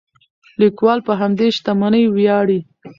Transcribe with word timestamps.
لیکوال 0.61 0.99
په 1.07 1.13
همدې 1.21 1.47
شتمنۍ 1.57 2.03
ویاړي. 2.09 2.59